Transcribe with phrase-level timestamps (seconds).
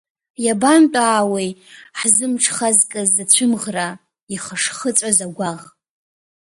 [0.43, 1.49] Иабантәаауеи
[1.99, 3.87] ҳзымҽхазкыз ацәымӷра,
[4.33, 5.61] ихышхыҵәаз агәаӷ?